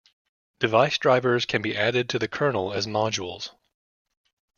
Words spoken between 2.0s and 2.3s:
to the